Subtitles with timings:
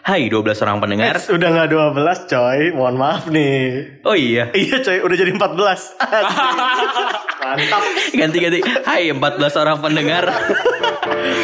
[0.00, 1.20] Hai 12 orang pendengar.
[1.20, 4.00] Eh, udah nggak 12 coy, mohon maaf nih.
[4.00, 5.36] Oh iya, Iya coy, udah jadi 14.
[7.44, 7.82] Mantap.
[8.16, 8.64] ganti-ganti.
[8.64, 10.24] Hai 14 orang pendengar.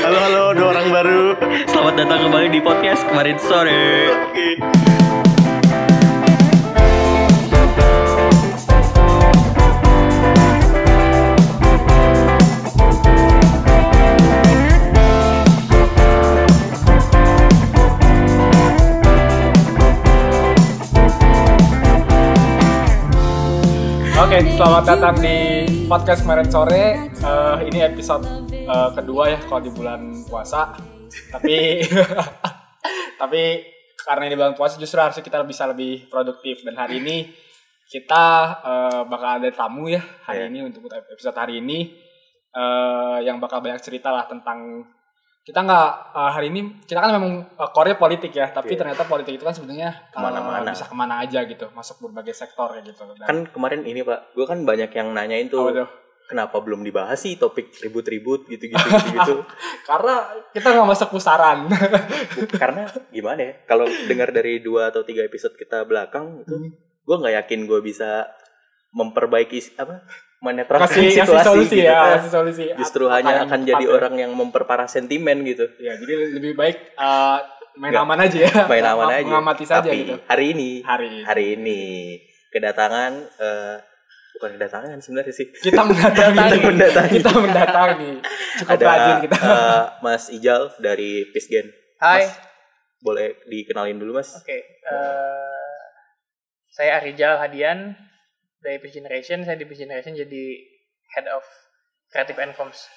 [0.05, 1.23] Halo halo, dua orang baru.
[1.69, 4.09] Selamat datang kembali di podcast kemarin sore.
[4.09, 4.94] Oke.
[24.35, 27.07] Oke, selamat datang di podcast kemarin sore.
[27.07, 30.75] Eh, ini episode eh, kedua ya kalau di bulan puasa.
[31.31, 31.79] Tapi
[33.23, 33.63] tapi
[33.95, 37.31] karena ini bulan puasa justru harusnya kita bisa lebih produktif dan hari ini
[37.87, 38.25] kita
[38.59, 40.51] eh, bakal ada tamu ya hari Iya.
[40.51, 41.95] ini untuk episode hari ini
[42.51, 44.83] eh, yang bakal banyak cerita lah tentang
[45.45, 48.81] kita nggak eh, hari ini kita kan memang uh, core politik ya tapi Iya.
[48.81, 50.73] ternyata politik itu kan sebenarnya eh, Ke mana-mana.
[50.73, 54.33] bisa ke mana aja gitu masuk berbagai sektor ya gitu Dan- Kan kemarin ini Pak,
[54.33, 55.85] gue kan banyak yang nanyain tuh tuh?
[56.25, 59.45] kenapa belum dibahas sih topik ribut-ribut gitu-gitu gitu-gitu.
[59.91, 61.69] Karena kita nggak masuk pusaran.
[62.61, 63.53] Karena gimana ya?
[63.65, 66.73] Kalau dengar dari dua atau tiga episode kita belakang itu, Hmm.
[67.05, 68.25] gue nggak yakin gue bisa
[68.91, 70.01] memperbaiki apa
[70.45, 71.89] menetralkan kasih kasih situasi solusi gitu.
[71.89, 72.65] ya, Eh, kasih solusi.
[72.77, 73.91] Justru hanya akan jadi ya.
[73.91, 75.65] orang yang memperparah sentimen gitu.
[75.81, 77.41] Ya, jadi lebih baik uh,
[77.75, 78.05] main Nggak.
[78.05, 78.53] aman aja ya.
[78.71, 79.25] Main aman aja.
[79.25, 80.15] Mengamati saja Tapi gitu.
[80.23, 81.21] hari ini, Hari ini.
[81.25, 81.81] hari ini
[82.51, 83.77] kedatangan eh,
[84.35, 85.47] bukan kedatangan sebenarnya sih.
[85.51, 86.39] Kita mendatangi.
[86.39, 87.13] Kita mendatangi.
[87.17, 88.13] kita mendatangi.
[88.61, 89.37] Cukup Ada rajin kita.
[89.41, 91.67] eh, Mas Ijal dari Pisgen.
[91.97, 92.37] Hai, Mas,
[93.01, 94.31] boleh dikenalin dulu Mas?
[94.35, 94.53] oke.
[94.53, 95.63] eh,
[96.69, 97.95] saya Arijal Hadian
[98.65, 99.45] dari Peace Generation.
[99.45, 100.45] Saya di Peace Generation jadi
[101.13, 101.45] Head of
[102.09, 102.89] Creative and Comms.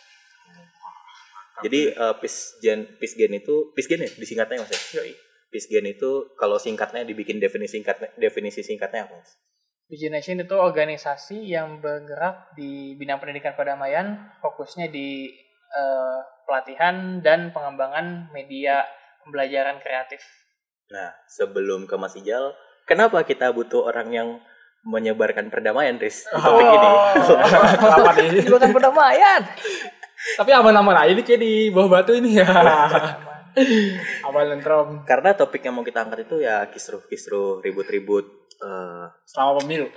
[1.68, 5.04] Jadi eh, Pisgen Pisgen itu Pisgen ya disingkatnya Mas ya?
[5.04, 5.12] Yoi.
[5.52, 9.36] Pisgen itu kalau singkatnya dibikin definisi singkatnya definisi singkatnya apa Mas?
[9.92, 15.32] Peace Generation itu organisasi yang bergerak di bidang pendidikan perdamaian, fokusnya di
[15.74, 18.84] eh, pelatihan dan pengembangan media
[19.24, 20.24] pembelajaran kreatif.
[20.88, 22.56] Nah, sebelum ke Mas Ijal,
[22.88, 24.30] kenapa kita butuh orang yang
[24.88, 26.24] menyebarkan perdamaian, Riz?
[26.24, 26.88] Di topik ini.
[27.76, 28.48] Kenapa nih?
[28.48, 29.42] Bukan perdamaian.
[30.18, 32.48] Tapi aman-aman aja ini kayak di bawah batu ini ya.
[34.24, 35.04] Aman nentrom.
[35.04, 38.26] Karena topik yang mau kita angkat itu ya kisruh-kisruh, ribut-ribut
[38.58, 39.88] eh Selama pemilu.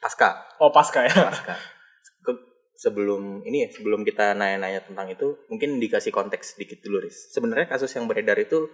[0.00, 1.12] pasca, Oh pasca ya.
[1.12, 1.52] pasca.
[2.22, 2.40] Ke-
[2.72, 7.28] sebelum ini ya, sebelum kita nanya-nanya tentang itu, mungkin dikasih konteks sedikit dulu, Riz.
[7.30, 8.70] Sebenarnya kasus yang beredar itu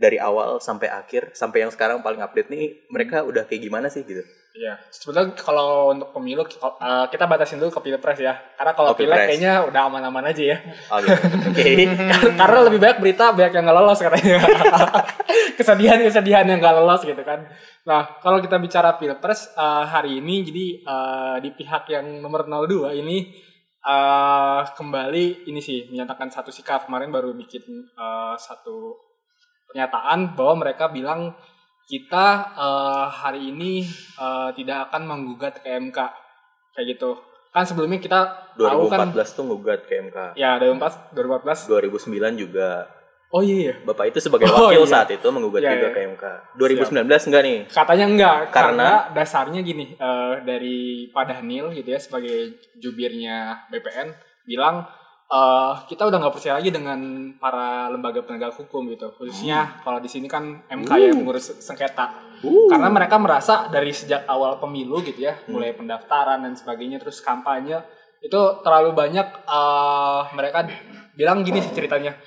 [0.00, 4.00] dari awal sampai akhir, sampai yang sekarang paling update nih, mereka udah kayak gimana sih
[4.08, 4.24] gitu?
[4.50, 8.34] Iya, sebetulnya kalau untuk pemilu uh, kita batasin dulu ke pilpres ya.
[8.58, 9.30] Karena kalau Oh, pilpres.
[9.30, 10.58] kayaknya udah aman-aman aja ya.
[10.90, 11.14] Oh gitu.
[11.54, 11.86] Oke.
[12.40, 14.42] Karena lebih banyak berita banyak yang nggak lolos katanya.
[15.58, 17.46] Kesedihan-kesedihan yang nggak lolos gitu kan.
[17.86, 22.90] Nah, kalau kita bicara pilpres uh, hari ini jadi uh, di pihak yang nomor 02
[22.98, 23.30] ini
[23.86, 27.62] uh, kembali ini sih menyatakan satu sikap kemarin baru bikin
[27.94, 28.98] uh, satu
[29.70, 31.32] pernyataan bahwa mereka bilang
[31.84, 33.86] kita eh, hari ini
[34.16, 35.98] eh, tidak akan menggugat ke MK
[36.72, 37.18] kayak gitu
[37.50, 38.20] kan sebelumnya kita
[38.54, 40.16] tahu 2014 kan tuh ngugat ke MK.
[40.34, 42.86] ya 2014 2014 2009 juga
[43.30, 43.74] oh iya iya.
[43.82, 44.90] Bapak itu sebagai Oh, wakil iya.
[44.90, 45.94] saat itu menggugat Iya, juga iya.
[45.94, 46.24] ke MK.
[46.58, 47.58] 2019 enggak nih?
[47.68, 50.78] katanya enggak karena, Karena- dasarnya gini eh, dari
[51.10, 52.38] Pak Daniel gitu ya sebagai
[52.74, 54.14] jubirnya BPN
[54.46, 54.86] bilang
[55.30, 56.98] eh, kita udah nggak percaya lagi dengan
[57.38, 59.14] para lembaga penegak hukum gitu.
[59.14, 62.10] Khususnya kalau di sini kan MK yang mengurus sengketa.
[62.42, 67.84] Karena mereka merasa dari sejak awal pemilu gitu ya mulai pendaftaran dan sebagainya terus kampanye
[68.20, 70.66] itu terlalu banyak eh, mereka
[71.16, 72.18] bilang gini sih ceritanya.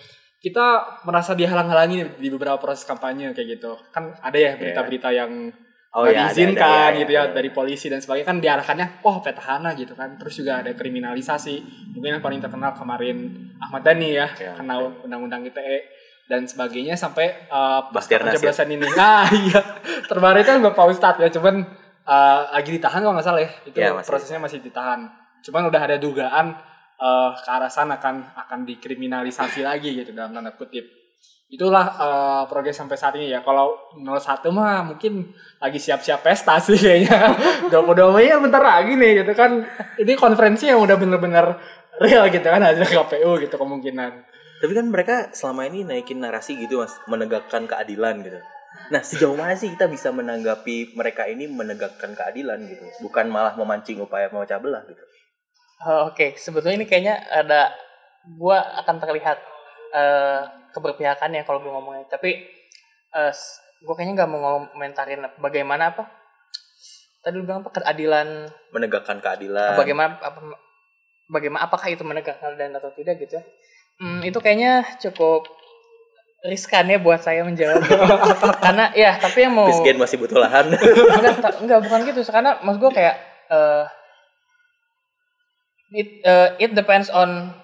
[0.44, 3.80] Kita merasa dihalang-halangi di beberapa proses kampanye kayak gitu.
[3.96, 5.56] Kan ada ya berita-berita yang
[5.94, 7.34] Oh nggak iya, ada, diizinkan ada, iya, gitu ya iya.
[7.38, 8.26] dari polisi dan sebagainya.
[8.26, 10.18] Kan diarahkannya oh petahana gitu kan.
[10.18, 11.56] Terus juga ada kriminalisasi.
[11.94, 13.30] Mungkin yang paling terkenal kemarin
[13.62, 14.58] Ahmad Dhani ya Ya.
[14.58, 15.86] kena undang-undang ITE
[16.26, 17.94] dan sebagainya sampai uh,
[18.66, 18.88] ini.
[18.98, 19.62] Nah iya.
[20.10, 21.62] Terbaru kan Bapak Ustadz ya cuman
[22.10, 23.52] uh, lagi ditahan kalau nggak salah ya.
[23.70, 24.10] Itu Ya, masih.
[24.10, 25.06] prosesnya masih ditahan.
[25.46, 26.58] Cuman udah ada dugaan
[26.98, 31.03] uh, ke arah sana akan akan dikriminalisasi lagi gitu dalam tanda kutip
[31.54, 33.46] itulah uh, progres sampai saat ini ya.
[33.46, 37.38] Kalau 01 mah mungkin lagi siap-siap pesta sih kayaknya.
[37.74, 39.62] 22 ya bentar lagi nih gitu kan.
[40.02, 41.46] Ini konferensi yang udah bener-bener
[42.02, 44.12] real gitu kan hasil KPU gitu kemungkinan.
[44.66, 48.40] Tapi kan mereka selama ini naikin narasi gitu mas, menegakkan keadilan gitu.
[48.90, 54.00] Nah sejauh mana sih kita bisa menanggapi mereka ini menegakkan keadilan gitu, bukan malah memancing
[54.02, 55.04] upaya memecah belah gitu.
[55.84, 57.76] Oh, Oke, sebetulnya ini kayaknya ada
[58.40, 59.38] gua akan terlihat
[60.74, 62.06] eh, keberpihakannya kalau gue ngomongnya.
[62.10, 62.42] Tapi
[63.84, 66.10] gue kayaknya nggak mau ngomentarin bagaimana apa
[67.24, 68.50] tadi lu bilang apa keadilan.
[68.76, 69.80] Menegakkan keadilan.
[69.80, 70.40] Bagaimana apa
[71.32, 73.44] bagaimana apakah itu menegakkan keadilan atau tidak gitu ya.
[74.02, 75.48] Hmm, itu kayaknya cukup
[76.44, 77.80] riskan ya buat saya menjawab.
[78.64, 80.76] Karena ya tapi yang mau Bisgen masih butuh lahan.
[80.76, 82.20] Enggak, enggak bukan gitu.
[82.28, 83.16] Karena maksud gue kayak
[83.48, 83.84] eh
[85.94, 87.56] it eh, it depends on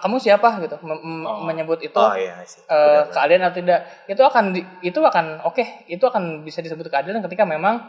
[0.00, 0.56] kamu siapa?
[0.60, 0.80] gitu.
[0.80, 1.44] Mem- mem- Oh.
[1.44, 3.12] menyebut itu oh iya benar.
[3.12, 3.80] keadilan atau tidak.
[4.08, 7.84] Itu akan di- itu akan oke itu akan bisa disebut keadilan ketika memang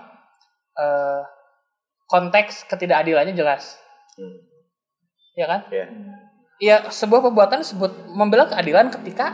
[0.76, 1.22] eh,
[2.06, 3.80] konteks ketidakadilannya jelas.
[4.20, 4.36] Hmm,
[5.34, 5.62] ya kan?
[5.72, 5.86] Ya
[6.62, 9.34] ya sebuah perbuatan disebut membela keadilan ketika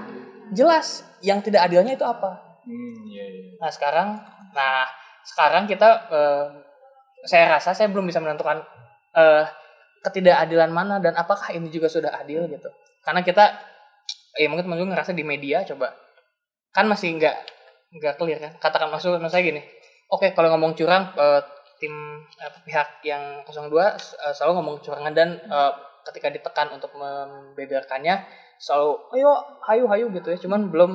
[0.53, 2.61] jelas yang tidak adilnya itu apa.
[2.63, 3.51] Hmm, iya, iya.
[3.59, 4.07] Nah sekarang,
[4.53, 4.87] nah
[5.23, 6.45] sekarang kita, eh,
[7.27, 8.63] saya rasa saya belum bisa menentukan
[9.11, 9.43] eh,
[10.07, 12.71] ketidakadilan mana dan apakah ini juga sudah adil gitu.
[13.03, 13.59] Karena kita,
[14.39, 15.91] ya mungkin teman-teman ngerasa di media coba,
[16.71, 17.35] kan masih nggak
[17.99, 18.51] nggak clear kan.
[18.63, 19.61] Katakan maksud, maksud saya gini,
[20.07, 21.41] oke kalau ngomong curang, eh,
[21.81, 21.93] tim
[22.41, 25.71] eh, pihak yang 02 eh, selalu ngomong curangan dan eh,
[26.09, 28.25] ketika ditekan untuk membeberkannya
[28.57, 29.31] selalu ayo
[29.69, 30.91] hayu hayu gitu ya cuman belum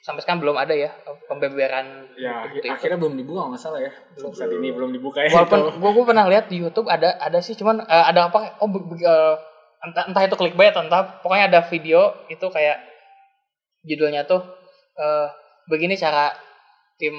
[0.00, 0.90] sampai sekarang belum ada ya
[1.26, 2.68] pembeberan Ya, bukti itu.
[2.70, 3.92] akhirnya belum dibuka nggak masalah ya.
[4.12, 5.28] Belum saat ini belum dibuka ya.
[5.30, 5.70] walaupun itu.
[5.76, 8.80] gua, gua pernah lihat di YouTube ada ada sih cuman eh, ada apa oh be-
[8.82, 9.34] be- eh,
[9.80, 12.80] entah entah itu clickbait entah pokoknya ada video itu kayak
[13.82, 14.40] judulnya tuh
[14.94, 15.28] eh,
[15.66, 16.32] begini cara
[16.96, 17.14] tim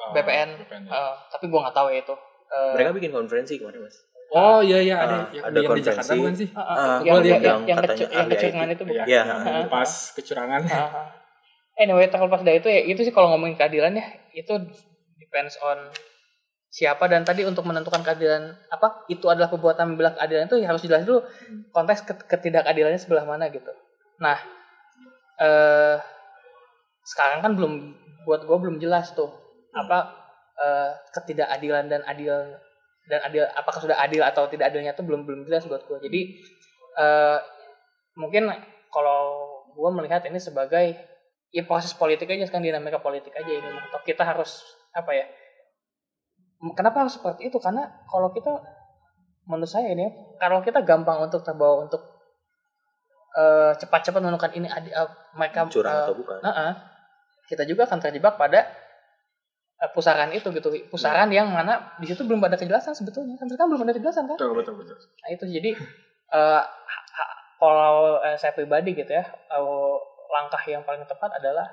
[0.00, 0.96] Oh, BPN, BPN, ya.
[0.96, 2.16] eh, tapi gua nggak tahu ya itu
[2.50, 3.94] Eh, mereka bikin konferensi kemarin mas
[4.28, 6.18] Oh iya iya ada Ah, yang, ada yang di Jakarta konferensi.
[6.18, 6.48] bukan sih?
[6.48, 8.72] eh, Ah, yang, yang, yang, yang yang, kecurangan IT.
[8.72, 9.06] itu bukan?
[9.06, 9.22] Iya,
[9.66, 10.60] pas kecurangan.
[10.66, 11.06] Ah, ah.
[11.78, 14.06] Anyway, terlepas dari itu ya itu sih kalau ngomongin keadilan ya
[14.36, 14.52] itu
[15.16, 15.90] depends on
[16.70, 20.86] siapa dan tadi untuk menentukan keadilan apa itu adalah perbuatan membela keadilan itu ya harus
[20.86, 21.26] jelas dulu
[21.74, 23.74] konteks ket- ketidakadilannya sebelah mana gitu.
[24.22, 24.38] Nah,
[25.40, 25.98] eh
[27.02, 27.72] sekarang kan belum
[28.28, 29.32] buat gue belum jelas tuh
[29.74, 30.14] apa
[30.60, 32.54] eh, ketidakadilan dan adil
[33.10, 35.98] dan adil apakah sudah adil atau tidak adilnya tuh belum belum jelas buat gue.
[36.06, 36.20] Jadi
[37.00, 37.38] eh
[38.14, 38.46] mungkin
[38.94, 39.22] kalau
[39.74, 40.94] gue melihat ini sebagai
[41.50, 43.70] ya proses politik aja sekarang dinamika politik aja ini.
[43.90, 45.26] Atau kita harus apa ya
[46.76, 48.52] kenapa harus seperti itu karena kalau kita
[49.48, 50.06] menurut saya ini
[50.36, 52.02] kalau kita gampang untuk terbawa untuk
[53.34, 56.72] eh, cepat-cepat menentukan ini adi- eh, mereka curang atau bukan Nah,
[57.48, 58.60] kita juga akan terjebak pada
[59.80, 60.68] eh, pusaran itu gitu.
[60.92, 63.34] Pusaran yang mana di situ belum ada kejelasan sebetulnya.
[63.40, 64.36] Sampai sekarang belum ada kejelasan kan?
[64.36, 64.96] Betul betul betul.
[64.98, 65.70] Nah, itu jadi
[66.36, 69.96] eh, ha- kalau eh, saya pribadi gitu ya, eh,
[70.30, 71.66] langkah yang paling tepat adalah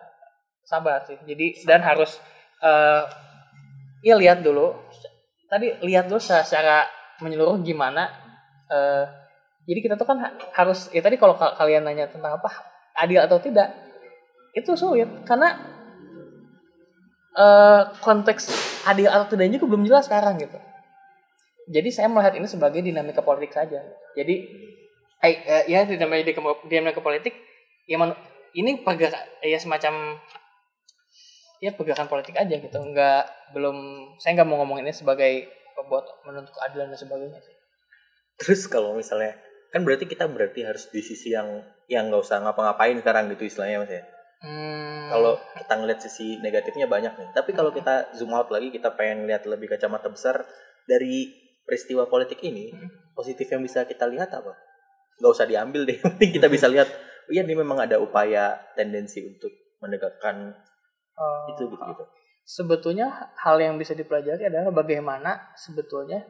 [0.65, 1.17] sabar sih.
[1.23, 2.17] Jadi dan harus
[2.59, 3.03] eh
[4.03, 4.73] ya lihat dulu.
[5.47, 6.77] Tadi lihat dulu secara, secara
[7.23, 8.09] menyeluruh gimana
[8.67, 9.05] eh
[9.67, 12.47] jadi kita tuh kan ha- harus ya tadi kalau ka- kalian nanya tentang apa
[12.95, 13.71] adil atau tidak
[14.55, 15.55] itu sulit karena
[17.37, 18.49] eh konteks
[18.87, 20.57] adil atau tidaknya juga belum jelas sekarang gitu.
[21.67, 23.83] Jadi saya melihat ini sebagai dinamika politik saja.
[24.15, 24.35] Jadi
[25.21, 27.35] eh, ya dinamika dinamika politik
[27.85, 27.99] ya
[28.57, 30.17] ini pergerakan ya semacam
[31.57, 32.77] ya pergerakan politik aja gitu.
[32.77, 33.77] Enggak belum
[34.17, 37.53] saya nggak mau ngomong ini sebagai pembuat menentuk keadilan dan sebagainya sih.
[38.37, 39.33] terus kalau misalnya
[39.69, 43.81] kan berarti kita berarti harus di sisi yang yang nggak usah ngapa-ngapain sekarang gitu istilahnya
[43.81, 44.03] mas ya
[44.37, 48.93] Hmm, kalau kita ngeliat sisi negatifnya banyak nih tapi kalau kita zoom out lagi kita
[48.93, 50.45] pengen lihat lebih kacamata besar
[50.85, 51.29] dari
[51.65, 52.89] peristiwa politik ini Hmm.
[53.13, 54.53] positif yang bisa kita lihat apa
[55.17, 56.85] nggak usah diambil deh penting kita bisa lihat
[57.31, 59.51] iya ini memang ada upaya tendensi untuk
[59.83, 60.55] menegakkan
[61.15, 62.03] eh, itu gitu gitu
[62.47, 66.23] sebetulnya hal yang bisa dipelajari adalah bagaimana sebetulnya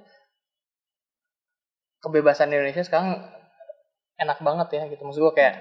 [2.01, 3.21] kebebasan di Indonesia sekarang
[4.17, 5.05] enak banget ya gitu.
[5.05, 5.55] Maksud gue kayak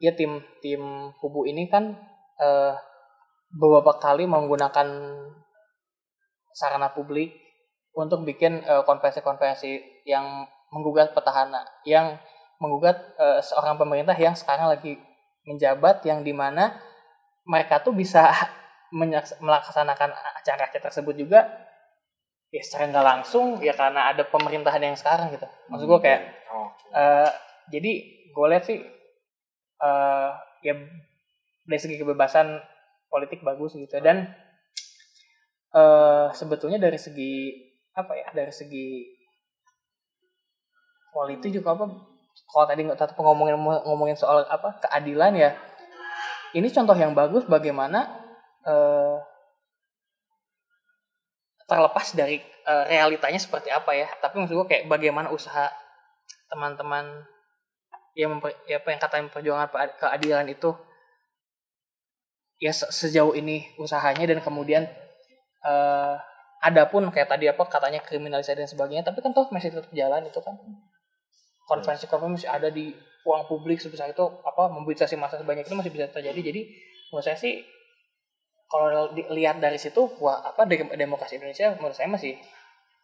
[0.00, 1.92] ya tim tim kubu ini kan
[2.40, 2.72] eh,
[3.52, 4.88] beberapa kali menggunakan
[6.56, 7.36] sarana publik
[7.92, 12.16] untuk bikin eh, konversi-konversi yang menggugat petahana yang
[12.58, 14.98] menggugat eh, seorang pemerintah yang sekarang lagi
[15.46, 16.76] menjabat yang di mana
[17.46, 18.28] mereka tuh bisa
[19.44, 20.10] melaksanakan
[20.42, 21.44] acara-acara tersebut juga
[22.48, 26.72] ya secara nggak langsung ya karena ada pemerintahan yang sekarang gitu maksud gue kayak Oh.
[26.96, 27.28] eh,
[27.68, 27.92] jadi
[28.32, 28.80] gue lihat sih
[29.78, 30.30] eh
[30.64, 30.74] ya
[31.68, 32.56] dari segi kebebasan
[33.12, 34.32] politik bagus gitu dan
[35.76, 37.52] eh sebetulnya dari segi
[37.92, 39.12] apa ya dari segi
[41.12, 41.84] politik juga apa
[42.48, 45.50] kalau tadi tadi ngomongin ngomongin soal apa keadilan ya
[46.56, 48.08] ini contoh yang bagus bagaimana
[48.64, 49.16] eh,
[51.68, 54.08] terlepas dari eh, realitanya seperti apa ya.
[54.20, 55.68] Tapi maksud gue kayak bagaimana usaha
[56.48, 57.28] teman-teman
[58.16, 60.72] yang memper, ya apa yang katanya perjuangan pe- keadilan itu
[62.58, 64.88] ya se- sejauh ini usahanya dan kemudian
[65.62, 66.14] eh
[66.58, 70.26] ada pun kayak tadi apa katanya kriminalisasi dan sebagainya tapi kan toh masih tetap jalan
[70.26, 70.58] itu kan
[71.68, 72.88] konferensi konferensi masih ada di
[73.28, 76.40] ruang publik sebesar itu apa mobilisasi massa sebanyak itu masih bisa terjadi.
[76.40, 76.60] Jadi
[77.12, 77.60] menurut saya sih
[78.68, 82.40] kalau dilihat dari situ wah apa dem- demokrasi Indonesia menurut saya masih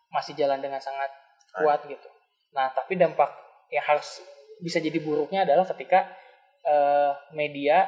[0.09, 1.13] masih jalan dengan sangat
[1.53, 2.09] kuat gitu.
[2.57, 3.29] Nah tapi dampak
[3.69, 4.25] yang harus
[4.65, 6.09] bisa jadi buruknya adalah ketika
[6.65, 7.85] eh, media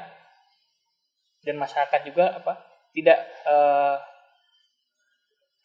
[1.41, 2.53] dan masyarakat juga apa
[2.93, 3.19] tidak
[3.49, 3.97] eh,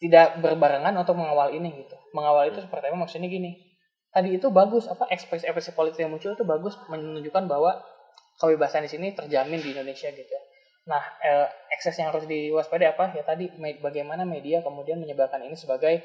[0.02, 1.96] tidak berbarengan untuk mengawal ini gitu.
[2.16, 3.71] Mengawal itu seperti apa maksudnya gini
[4.12, 7.80] tadi itu bagus apa ekspresi ekspresi politik yang muncul itu bagus menunjukkan bahwa
[8.36, 10.42] kebebasan di sini terjamin di Indonesia gitu ya.
[10.82, 13.14] Nah, eh, ekses yang harus diwaspadai apa?
[13.14, 16.02] Ya tadi bagaimana media kemudian menyebarkan ini sebagai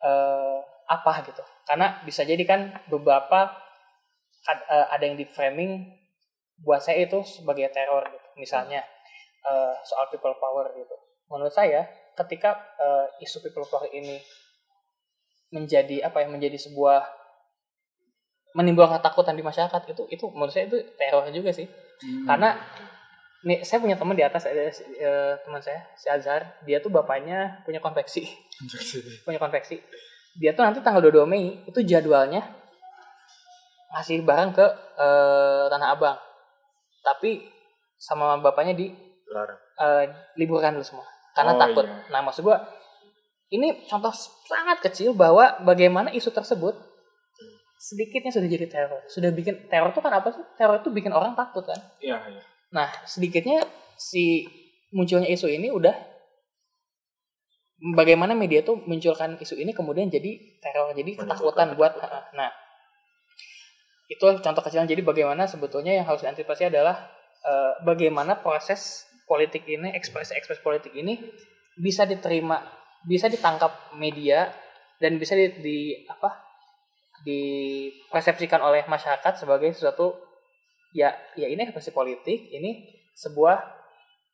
[0.00, 0.58] eh,
[0.90, 1.42] apa gitu.
[1.66, 3.50] Karena bisa jadi kan beberapa
[4.46, 5.88] eh, ada yang di framing
[6.60, 8.28] buat saya itu sebagai teror gitu.
[8.36, 8.84] Misalnya
[9.48, 10.96] eh, soal people power gitu.
[11.32, 14.20] Menurut saya ketika eh, isu people power ini
[15.50, 17.19] menjadi apa ya menjadi sebuah
[18.56, 21.66] menimbulkan ketakutan di masyarakat itu itu menurut saya itu teror juga sih.
[22.26, 22.56] Karena
[23.40, 27.62] nih saya punya teman di atas ada eh, teman saya si Azhar dia tuh bapaknya
[27.64, 28.26] punya konveksi.
[29.24, 29.80] Punya konveksi.
[30.36, 32.44] Dia tuh nanti tanggal 22 Mei itu jadwalnya
[33.90, 34.66] ngasih barang ke
[34.98, 36.18] eh, Tanah Abang.
[37.00, 37.48] Tapi
[37.96, 38.92] sama bapaknya di
[39.80, 40.04] eh,
[40.36, 41.06] liburkan dulu semua.
[41.32, 41.86] Karena Oh, takut.
[41.86, 42.04] iya.
[42.12, 42.60] Nah maksud gua
[43.50, 44.12] ini contoh
[44.46, 46.76] sangat kecil bahwa bagaimana isu tersebut
[47.80, 49.00] sedikitnya sudah jadi teror.
[49.08, 50.44] Sudah bikin teror itu kan apa sih?
[50.60, 51.80] Teror itu bikin orang takut kan.
[52.04, 52.42] Iya, iya.
[52.76, 53.64] Nah sedikitnya
[53.96, 54.44] si
[54.92, 55.96] munculnya isu ini udah
[57.96, 61.96] bagaimana media tuh munculkan isu ini kemudian jadi teror jadi ketakutan buat
[62.36, 62.52] nah
[64.10, 67.08] itu contoh kecil jadi bagaimana sebetulnya yang harus diantisipasi adalah
[67.46, 71.16] eh, bagaimana proses politik ini ekspresi ekspresi politik ini
[71.78, 72.60] bisa diterima
[73.06, 74.50] bisa ditangkap media
[75.00, 76.49] dan bisa di, di apa
[77.24, 80.16] dipersepsikan oleh masyarakat sebagai sesuatu
[80.90, 83.80] ya ya ini ekspresi politik ini sebuah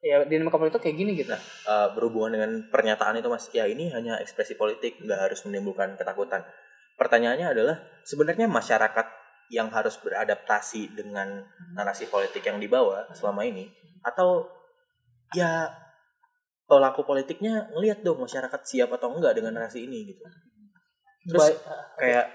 [0.00, 1.34] ya dinamika politik kayak gini gitu.
[1.34, 6.46] Eh, berhubungan dengan pernyataan itu mas ya ini hanya ekspresi politik nggak harus menimbulkan ketakutan.
[6.96, 7.76] Pertanyaannya adalah
[8.06, 9.06] sebenarnya masyarakat
[9.50, 13.70] yang harus beradaptasi dengan narasi politik yang dibawa selama ini
[14.02, 14.46] atau
[15.34, 15.70] ya
[16.66, 20.22] pelaku politiknya ngelihat dong masyarakat siap atau enggak dengan narasi ini gitu.
[21.26, 21.58] Terus Baik,
[21.98, 22.26] kayak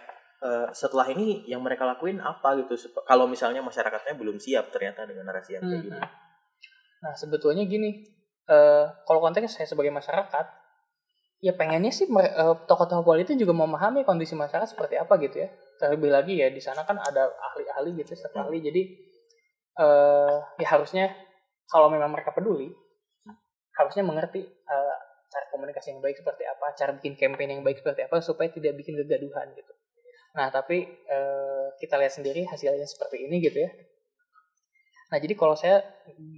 [0.42, 2.74] eh, setelah ini yang mereka lakuin apa gitu
[3.06, 5.88] kalau misalnya masyarakatnya belum siap ternyata dengan narasi yang kayak Hmm.
[5.88, 6.02] gini
[7.02, 8.06] Nah sebetulnya gini,
[8.46, 10.46] eh kalau konteksnya saya sebagai masyarakat,
[11.42, 15.50] ya pengennya sih eh, tokoh-tokoh politik juga memahami kondisi masyarakat seperti apa gitu ya.
[15.82, 18.46] Terlebih lagi ya di sana kan ada ahli-ahli gitu, Hmm.
[18.46, 18.62] ahli.
[18.62, 18.82] Jadi
[19.82, 21.10] eh ya harusnya
[21.66, 22.70] kalau memang mereka peduli,
[23.74, 24.98] harusnya mengerti eh,
[25.32, 28.78] cara komunikasi yang baik seperti apa, cara bikin campaign yang baik seperti apa supaya tidak
[28.78, 29.74] bikin kegaduhan gitu.
[30.32, 33.72] Nah tapi eh, kita lihat sendiri hasilnya seperti ini gitu ya.
[35.12, 35.84] Nah jadi kalau saya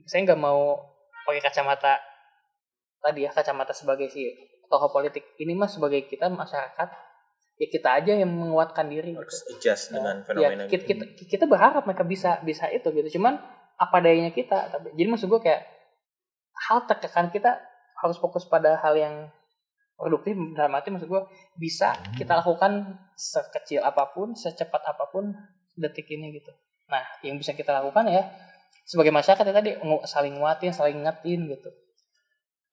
[0.06, 0.82] saya nggak mau
[1.24, 2.02] pakai kacamata
[3.00, 4.28] tadi ya kacamata sebagai si
[4.68, 6.90] tokoh politik ini mas sebagai kita masyarakat
[7.62, 9.56] ya kita aja yang menguatkan diri harus gitu.
[9.60, 11.04] adjust Ya, dengan fenomena kita, gitu.
[11.04, 13.38] kita, kita berharap mereka bisa bisa itu gitu cuman
[13.78, 15.62] apa dayanya kita Tapi- jadi maksud gue kayak
[16.70, 17.62] hal terkekan kita
[18.02, 19.16] harus fokus pada hal yang
[20.04, 21.24] produktif dalam arti maksud gue
[21.56, 25.32] bisa kita lakukan sekecil apa pun secepat apa pun
[25.80, 26.52] detik ini gitu
[26.92, 28.28] nah yang bisa kita lakukan ya
[28.84, 29.72] sebagai masyarakat ya tadi
[30.04, 31.72] saling nguatin saling ngetin gitu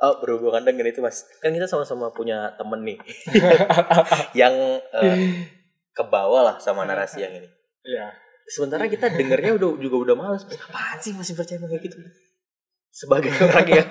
[0.00, 1.28] Oh, berhubungan dengan itu, Mas.
[1.44, 2.96] Kan kita sama-sama punya temen nih.
[4.40, 5.44] yang eh,
[5.92, 7.44] kebawa lah sama narasi yang ini.
[7.84, 8.08] Iya.
[8.48, 10.48] Sementara kita dengernya udah juga udah males.
[10.48, 12.00] Apaan sih masih percaya kayak gitu?
[12.88, 13.88] Sebagai orang yang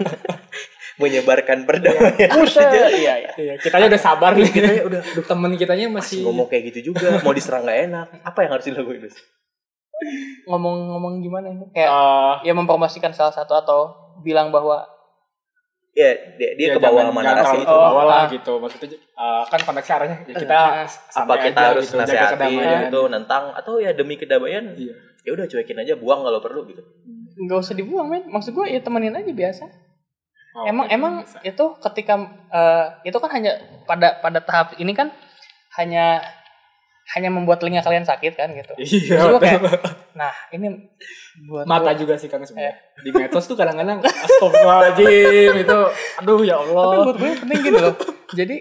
[1.00, 2.30] menyebarkan perdamaian.
[2.38, 4.46] Buset, iya iya Iya, kita aja udah sabar nih.
[4.46, 8.08] Kita udah aduh, Temen kitanya masih masih ngomong kayak gitu juga, mau diserang gak enak.
[8.22, 9.08] Apa yang harus dilakuin,
[10.46, 13.80] ngomong-ngomong gimana ini kayak eh, ya mempromosikan salah satu atau
[14.20, 14.84] bilang bahwa
[15.90, 17.66] Ya, dia, dia ya ke bawah sama narasi itu.
[17.66, 18.32] ke bawah lah Ah.
[18.32, 18.54] gitu.
[18.56, 20.86] Maksudnya eh, kan konteksnya arahnya ya kita Ah.
[21.18, 22.80] Apa kita aja harus gitu, kedamaian.
[22.88, 24.94] gitu, nentang atau ya demi kedamaian Iya.
[25.20, 26.80] ya udah cuekin aja, buang kalau perlu gitu.
[27.40, 29.64] nggak usah dibuang men maksud gue ya temenin aja biasa
[30.52, 31.38] Oh, emang oke, emang bisa.
[31.44, 32.14] itu ketika
[32.50, 33.52] eh, itu kan hanya
[33.86, 35.14] pada pada tahap ini kan
[35.76, 36.26] hanya
[37.10, 39.34] hanya membuat telinga kalian sakit kan gitu Iya.
[39.36, 39.62] Kayak,
[40.12, 40.90] nah ini
[41.44, 42.78] buat mata gua- juga sih kan sebenarnya.
[42.96, 45.78] Di medsos tuh kadang-kadang astagfirullahaladzim itu
[46.18, 47.02] aduh ya tapi Allah.
[47.04, 47.94] buat gue penting gitu loh
[48.32, 48.56] jadi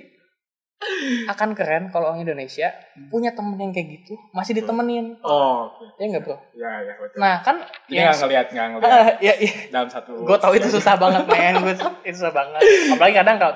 [1.26, 2.70] akan keren kalau orang Indonesia
[3.08, 5.98] punya temen yang kayak gitu masih ditemenin Oh, oke.
[5.98, 7.18] ya nggak bro Ya, ya, betul.
[7.18, 9.52] nah kan Jadi yang nggak ngelihat, nggak ngelihat Ah, ya, ya.
[9.68, 10.14] dalam satu.
[10.16, 13.54] gue tau itu susah banget men gue itu susah banget apalagi kadang kalau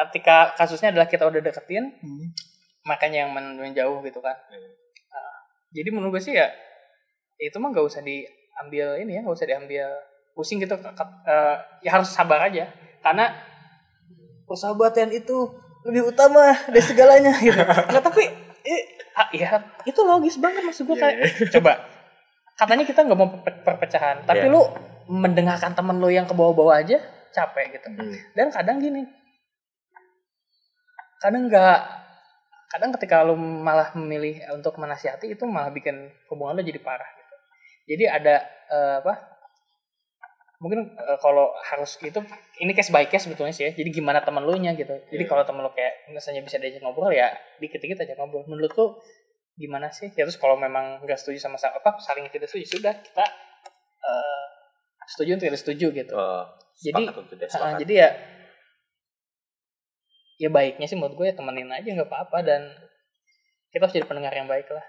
[0.00, 2.26] ketika kasusnya adalah kita udah deketin Hmm.
[2.82, 4.70] makanya yang men- menjauh gitu kan Iya.
[5.10, 5.38] Ah,
[5.70, 6.46] jadi menurut gue sih ya
[7.36, 9.90] itu mah nggak usah diambil ini ya nggak usah diambil
[10.30, 13.34] pusing gitu eh, ya harus sabar aja karena
[14.44, 15.50] persahabatan itu
[15.84, 17.56] lebih utama dari segalanya gitu.
[17.90, 18.24] Nggak tapi
[18.64, 18.82] eh,
[19.16, 19.48] ah, ya
[19.84, 21.16] itu logis banget maksud gue kayak
[21.54, 21.72] coba.
[22.56, 24.52] Katanya kita nggak mau perpe- perpecahan tapi Iya.
[24.52, 24.62] lu
[25.08, 27.88] mendengarkan temen lu yang ke bawah-bawah aja capek gitu.
[27.94, 28.10] Hmm.
[28.34, 29.06] dan kadang gini
[31.20, 31.78] kadang nggak
[32.70, 35.94] kadang ketika lu malah memilih untuk menasihati itu malah bikin
[36.26, 37.34] hubungan lu jadi parah gitu.
[37.90, 38.34] Jadi ada
[38.70, 39.14] eh, apa
[40.60, 42.20] mungkin eh, kalau harus itu
[42.60, 43.72] ini case by case sebetulnya sih ya.
[43.72, 44.92] Jadi gimana temen lu nya gitu.
[45.08, 45.28] Jadi Iya.
[45.28, 48.44] kalau temen lu kayak misalnya bisa diajak ngobrol ya dikit-dikit aja ngobrol.
[48.44, 48.86] Menurut lu
[49.56, 50.12] gimana sih?
[50.12, 53.24] Ya terus kalau memang nggak setuju sama apa saling tidak setuju sudah kita
[54.04, 54.44] eh,
[55.08, 56.12] setuju atau tidak setuju gitu.
[56.14, 56.44] Oh,
[56.80, 57.80] Jadi, tidak sepakat.
[57.82, 58.08] jadi ya
[60.40, 62.62] ya baiknya sih menurut gue ya temenin aja nggak apa-apa dan
[63.70, 64.80] kita harus jadi pendengar yang baik lah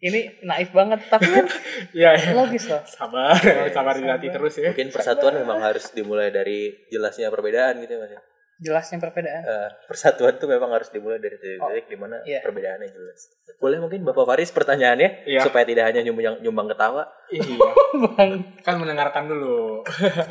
[0.00, 1.46] ini naif banget tapi kan
[1.92, 2.30] Iya, ya.
[2.32, 4.70] logis loh Sabar, Iya, sabar dilatih terus ya.
[4.70, 8.12] Mungkin persatuan memang harus dimulai dari jelasnya perbedaan gitu ya mas.
[8.12, 8.22] ya.
[8.58, 12.42] jelasnya perbedaan Eh, persatuan tuh memang harus dimulai dari titik-titik di mana iya.
[12.42, 13.20] perbedaannya jelas.
[13.56, 15.46] Boleh mungkin Bapak Faris pertanyaannya Iya.
[15.46, 17.06] supaya tidak hanya nyumbang, nyumbang ketawa.
[17.30, 17.54] Iya,
[18.18, 19.86] bang kan mendengarkan dulu.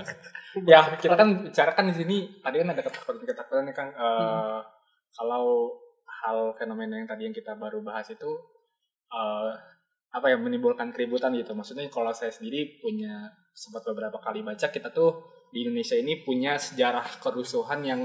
[0.68, 4.60] ya, kita kan bicarakan di sini tadi kan ada ketakutan-ketakutan nih kan eh,
[5.14, 5.72] kalau
[6.24, 8.32] hal fenomena yang tadi yang kita baru bahas itu
[9.12, 9.52] eh,
[10.08, 11.54] apa ya menimbulkan keributan gitu.
[11.54, 15.22] Maksudnya kalau saya sendiri punya sempat beberapa kali baca kita tuh
[15.52, 18.02] di Indonesia ini punya sejarah kerusuhan yang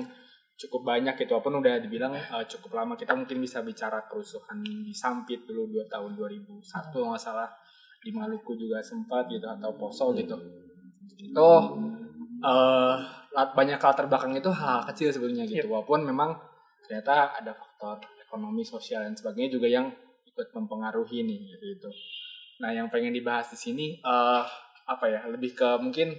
[0.59, 1.35] cukup banyak gitu.
[1.39, 5.85] Walaupun udah dibilang eh, cukup lama kita mungkin bisa bicara kerusuhan di Sampit dulu dua
[5.89, 7.49] tahun 2001 kalau nggak salah.
[8.03, 10.35] Di Maluku juga sempat gitu atau Poso gitu.
[11.23, 11.49] Itu
[13.33, 15.71] lat- banyak latar belakang itu hal kecil sebenarnya gitu.
[15.71, 16.35] Walaupun memang
[16.83, 19.91] ternyata ada faktor ekonomi sosial dan sebagainya juga yang
[20.23, 21.91] ikut mempengaruhi nih gitu gitu.
[22.63, 24.45] Nah yang pengen dibahas di sini eh
[24.87, 26.15] apa ya lebih ke mungkin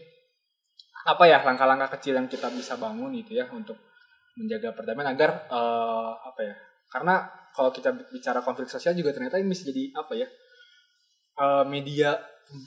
[1.08, 3.80] apa ya langkah-langkah kecil yang kita bisa bangun gitu ya untuk
[4.36, 6.56] menjaga perdamaian agar eh, apa ya
[6.91, 7.15] karena
[7.56, 10.28] kalau kita bicara konflik sosial juga ternyata ini bisa jadi apa ya
[11.39, 12.19] eh, media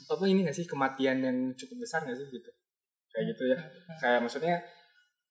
[0.09, 2.49] apa ini nggak sih kematian yang cukup besar nggak sih gitu.
[3.13, 3.59] Kayak gitu ya.
[4.01, 4.55] Kayak maksudnya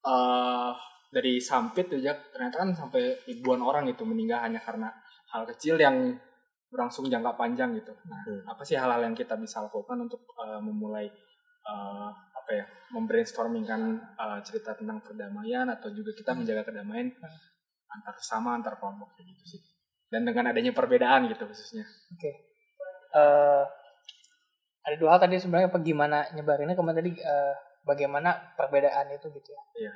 [0.06, 0.72] eh
[1.12, 4.90] dari Sampit tuh ya ternyata kan sampai ribuan orang itu meninggal hanya karena
[5.32, 6.14] hal kecil yang
[6.66, 7.94] berlangsung jangka panjang gitu.
[8.04, 8.42] Nah, Hmm.
[8.46, 11.06] apa sih hal-hal yang kita bisa lakukan untuk eh, memulai
[11.66, 17.10] eh, apa ya, membrainstorming kan eh, cerita tentang perdamaian atau juga kita menjaga kedamaian
[17.86, 19.60] antar sesama antar kelompok gitu sih.
[20.06, 21.86] Dan dengan adanya perbedaan gitu khususnya.
[23.16, 23.64] Eh,
[24.86, 29.50] ada dua hal tadi sebenarnya apa gimana nyebarinnya kemudian tadi eh, bagaimana perbedaan itu gitu
[29.50, 29.90] ya Iya.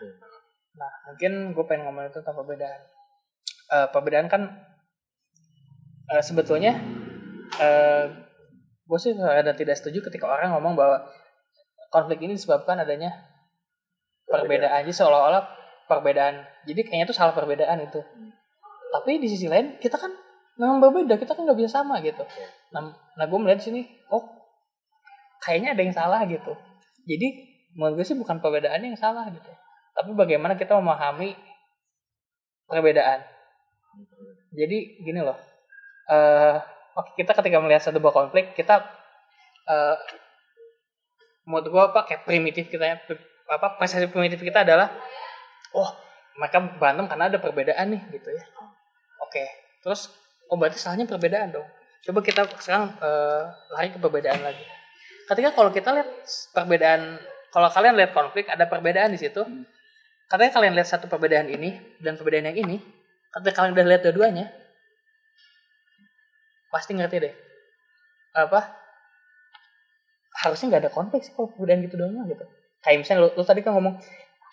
[0.77, 2.81] Nah, mungkin gue pengen ngomongin tentang perbedaan.
[3.71, 4.43] Eh, perbedaan kan
[6.11, 6.75] eh, sebetulnya
[7.59, 8.05] eh
[8.87, 11.07] gue sih ada tidak setuju ketika orang ngomong bahwa
[11.95, 13.11] konflik ini disebabkan adanya
[14.27, 14.87] perbedaan.
[14.87, 15.43] Jadi seolah-olah
[15.87, 16.47] perbedaan.
[16.67, 18.03] Jadi kayaknya itu salah perbedaan itu.
[18.91, 20.11] Tapi di sisi lain kita kan
[20.59, 21.19] memang berbeda.
[21.19, 22.23] Kita kan nggak bisa sama gitu.
[22.75, 24.23] Nah, nah gue melihat sini, oh
[25.43, 26.55] kayaknya ada yang salah gitu.
[27.07, 27.29] Jadi
[27.79, 29.51] menurut gue sih bukan perbedaannya yang salah gitu
[30.01, 31.37] tapi bagaimana kita memahami
[32.65, 33.21] perbedaan.
[34.57, 35.37] Jadi gini loh,
[36.97, 38.81] oke kita ketika melihat satu buah konflik kita
[39.69, 39.97] eh
[41.45, 42.97] menurut gua apa kayak primitif kita ya,
[43.53, 44.89] apa persepsi primitif kita adalah
[45.77, 45.93] oh
[46.41, 48.45] mereka berantem karena ada perbedaan nih gitu ya.
[49.21, 49.45] Oke,
[49.85, 50.09] terus
[50.49, 51.69] oh berarti salahnya perbedaan dong.
[52.09, 53.45] Coba kita sekarang eh,
[53.77, 54.65] lari ke perbedaan lagi.
[55.29, 56.09] Ketika kalau kita lihat
[56.57, 57.21] perbedaan,
[57.53, 59.45] kalau kalian lihat konflik ada perbedaan di situ,
[60.31, 62.79] katanya kalian lihat satu perbedaan ini dan perbedaan yang ini,
[63.35, 64.47] ketika kalian udah lihat dua-duanya,
[66.71, 67.35] pasti ngerti deh.
[68.39, 68.79] Apa?
[70.47, 72.47] Harusnya nggak ada konflik sih kalau perbedaan gitu doang gitu.
[72.81, 73.99] Kayak misalnya lu, lu tadi kan ngomong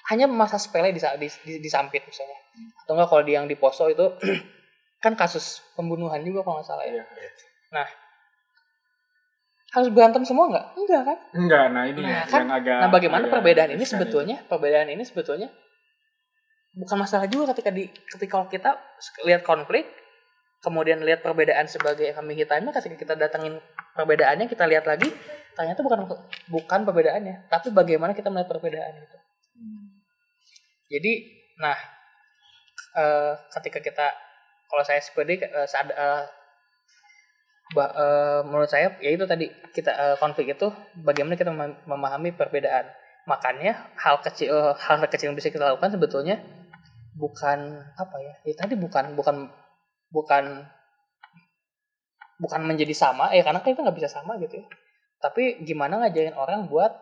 [0.10, 2.42] hanya masa sepele di, di, di, disampit misalnya.
[2.84, 4.18] Atau enggak kalau di yang di Poso itu
[5.04, 7.06] kan kasus pembunuhan juga kalau nggak salah ya.
[7.06, 7.06] Iya.
[7.70, 7.88] Nah,
[9.78, 10.66] harus berantem semua nggak?
[10.74, 11.18] Enggak kan?
[11.38, 14.90] Enggak, nah ini Nah, ya, kan, yang agak Nah, bagaimana agak perbedaan ini sebetulnya, perbedaan
[14.90, 15.50] ini sebetulnya
[16.78, 18.70] bukan masalah juga ketika di ketika kita
[19.26, 19.90] lihat konflik,
[20.62, 23.58] kemudian lihat perbedaan sebagai kambing hitamnya, ketika kita datangin
[23.98, 25.10] perbedaannya, kita lihat lagi,
[25.58, 26.06] ternyata bukan
[26.48, 29.18] bukan perbedaannya, tapi bagaimana kita melihat perbedaan itu.
[29.58, 29.86] Hmm.
[30.88, 31.14] Jadi,
[31.60, 31.78] nah,
[32.96, 34.08] eh, ketika kita
[34.70, 36.24] kalau saya SPD eh, saat eh,
[37.74, 40.68] ba- eh, menurut saya ya itu tadi kita eh, konflik itu
[41.02, 42.88] bagaimana kita mem- memahami perbedaan
[43.28, 46.40] makanya hal kecil hal kecil yang bisa kita lakukan sebetulnya
[47.18, 47.60] bukan
[47.98, 49.50] apa ya ya tadi bukan bukan
[50.14, 50.44] bukan
[52.38, 54.66] bukan menjadi sama ya karena kita nggak bisa sama gitu ya
[55.18, 56.94] tapi gimana ngajarin orang buat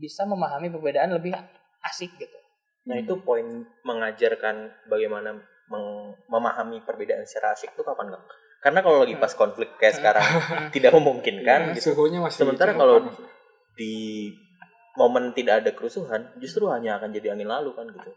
[0.00, 1.36] bisa memahami perbedaan lebih
[1.84, 2.40] asik gitu
[2.88, 3.44] Nah itu poin
[3.84, 5.36] mengajarkan bagaimana
[5.68, 8.24] meng- memahami perbedaan secara asik itu kapan nggak?
[8.64, 10.24] Karena kalau lagi pas konflik kayak sekarang
[10.74, 11.92] tidak memungkinkan Ya, gitu.
[11.92, 13.04] suhunya masih Sementara kalau
[13.76, 14.32] di
[14.96, 18.10] momen tidak ada kerusuhan, justru hanya akan jadi angin lalu kan gitu.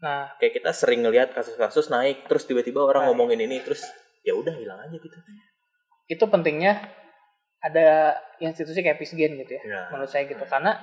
[0.00, 3.08] Nah Kayak kita sering ngelihat kasus-kasus naik, terus tiba-tiba orang Nah.
[3.12, 3.84] ngomongin ini, terus
[4.20, 5.16] ya udah hilang aja gitu.
[6.06, 6.80] itu pentingnya
[7.58, 9.80] ada institusi kayak Pisgen gitu ya Ya.
[9.88, 10.74] menurut saya gitu karena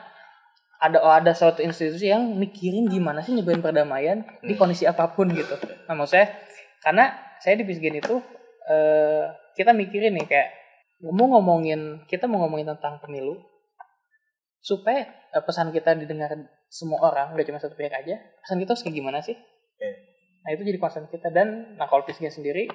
[0.77, 4.59] ada oh, ada suatu institusi yang mikirin gimana sih nyebarin perdamaian di Hmm.
[4.59, 6.25] kondisi apa pun gitu nah maksud saya
[6.79, 7.05] karena
[7.37, 8.21] saya di Pisgen itu
[8.65, 10.49] eh, kita mikirin nih kayak
[11.03, 13.37] mau ngomongin kita mau ngomongin tentang pemilu
[14.59, 16.33] supaya eh, pesan kita didengar
[16.67, 19.89] semua orang nggak cuma satu pihak aja pesan kita harus kayak gimana sih Oke.
[20.41, 22.67] nah itu jadi concern kita dan nah kalau Pisgen sendiri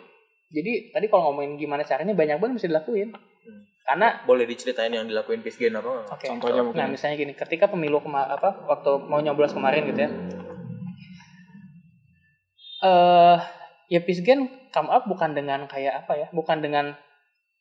[0.48, 3.58] jadi tadi kalau ngomongin gimana caranya banyak banget bisa dilakuin Hmm.
[3.82, 6.06] karena Boleh diceritain yang dilakuin Pisgen apa?
[6.06, 6.30] Oke.
[6.30, 6.94] Contohnya Nah, mungkin.
[6.94, 10.10] misalnya gini, ketika pemilu kema apa waktu mau nyoblos kemarin gitu ya.
[12.82, 13.36] Eh
[13.90, 16.26] ya Pisgen come up bukan dengan kayak apa ya?
[16.30, 16.94] Bukan dengan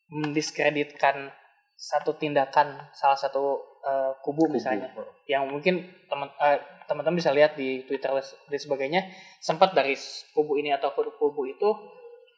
[0.06, 1.34] mendiskreditkan
[1.74, 4.94] satu tindakan salah satu eh, kubu, misalnya.
[5.26, 5.76] Yang mungkin
[6.10, 9.02] teman eh, teman-teman bisa lihat di Twitter dan sebagainya
[9.40, 9.96] sempat dari
[10.36, 11.70] kubu ini atau kubu, kubu itu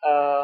[0.04, 0.44] eh,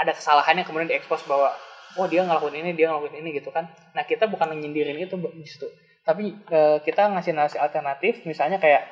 [0.00, 1.52] ada kesalahan yang kemudian diekspos bahwa
[1.98, 3.68] oh dia ngelakuin ini dia ngelakuin ini gitu kan.
[3.92, 5.68] Nah kita bukan nyindirin itu situ.
[6.06, 8.88] Tapi eh, kita ngasih nasi alternatif misalnya kayak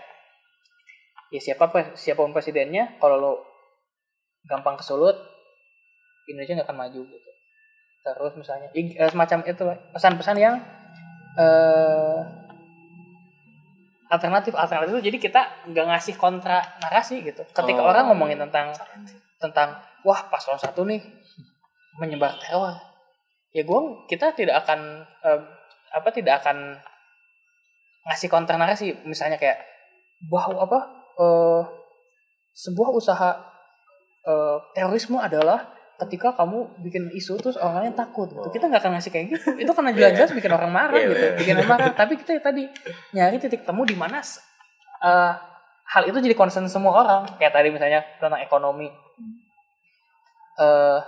[1.29, 3.33] ya siapa siapa pun presidennya kalau lo
[4.49, 5.16] gampang kesulut
[6.29, 7.31] Indonesia nggak akan maju gitu.
[8.05, 8.68] Terus misalnya
[9.12, 10.55] semacam itu pesan-pesan yang
[11.38, 12.18] eh
[14.09, 17.44] alternatif alternatif itu jadi kita nggak ngasih kontra narasi gitu.
[17.53, 17.92] Ketika Oh.
[17.92, 18.72] orang ngomongin tentang
[19.38, 20.98] tentang wah paslon satu nih
[22.01, 22.74] menyebar teror.
[23.53, 25.40] Ya gue kita tidak akan eh,
[25.92, 26.77] apa tidak akan
[28.09, 28.96] ngasih kontra narasi.
[29.05, 29.61] Misalnya kayak
[30.33, 30.79] bahwa apa
[31.20, 31.62] eh,
[32.57, 33.31] sebuah usaha
[34.24, 38.46] eh, terorisme adalah ketika kamu bikin isu terus orangnya takut gitu.
[38.54, 39.48] kita nggak akan ngasih kayak gitu.
[39.58, 41.24] Itu karena jelas-jelas bikin orang marah Iya, gitu.
[41.26, 41.34] iya.
[41.34, 41.90] bikin orang marah.
[41.90, 42.70] Tapi kita tadi
[43.18, 44.22] nyari titik temu di mana
[45.02, 45.32] eh,
[45.88, 47.22] hal itu jadi concern semua orang.
[47.42, 48.87] Kayak tadi misalnya tentang ekonomi.
[50.58, 51.00] Eh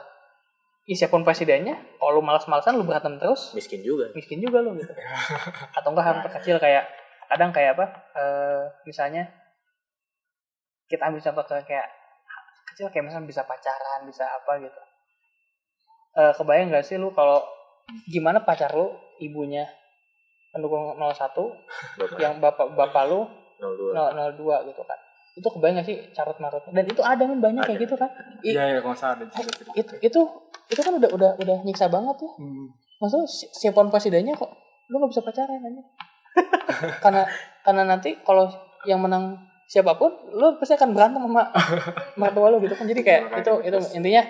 [0.90, 3.54] ya siapa pun presidennya kalau lu malas-malasan lu berantem terus.
[3.54, 4.10] Miskin juga.
[4.10, 4.90] miskin juga lu gitu.
[5.78, 6.90] Atau enggak hal kecil kayak
[7.30, 7.86] kadang kayak apa
[8.18, 9.30] eh misalnya
[10.90, 11.99] kita ambil contoh kayak
[12.70, 14.80] kecil kayak misalnya bisa pacaran bisa apa gitu
[16.12, 17.42] eh kebayang nggak sih lu kalau
[18.06, 19.66] gimana pacar lu ibunya
[20.50, 21.14] pendukung 01
[21.96, 23.26] Bapak yang bapak bapak lu
[23.60, 23.94] 02.
[23.94, 24.98] 002 gitu kan
[25.30, 27.84] itu kebayang gak sih carut marut dan itu ada kan banyak kayak Ada.
[27.84, 28.10] gitu kan
[28.42, 29.70] I- Iya, iya, kalau ada cerita.
[29.78, 30.20] itu itu
[30.66, 32.66] itu kan udah udah udah nyiksa banget ya Hmm.
[32.98, 34.50] maksudnya si- siapa pun presidennya kok
[34.90, 35.82] lu gak bisa pacaran aja
[37.04, 37.22] karena
[37.62, 38.50] karena nanti kalau
[38.82, 39.38] yang menang
[39.70, 41.46] siapa pun lu pasti akan berantem sama
[42.20, 42.90] mertua lu gitu kan.
[42.90, 44.22] Jadi kayak itu itu intinya